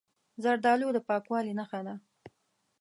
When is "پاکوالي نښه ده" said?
1.07-1.95